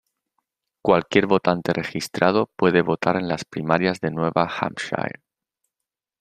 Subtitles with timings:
[0.83, 5.21] Cualquier votante registrado puede votar en las primarias de Nueva Hampshire.